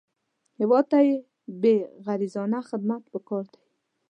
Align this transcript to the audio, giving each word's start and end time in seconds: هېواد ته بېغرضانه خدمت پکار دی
هېواد 0.59 0.85
ته 0.91 0.97
بېغرضانه 1.61 2.59
خدمت 2.69 3.01
پکار 3.13 3.45
دی 3.53 3.59